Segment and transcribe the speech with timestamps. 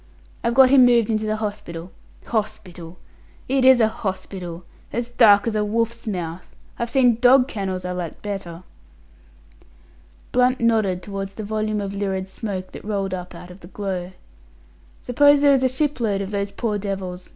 [0.43, 1.91] "I've got him moved into the hospital.
[2.25, 2.97] Hospital!
[3.47, 4.63] It is a hospital!
[4.91, 6.55] As dark as a wolf's mouth.
[6.79, 8.63] I've seen dog kennels I liked better."
[10.31, 14.13] Blunt nodded towards the volume of lurid smoke that rolled up out of the glow.
[15.01, 17.29] "Suppose there is a shipload of those poor devils?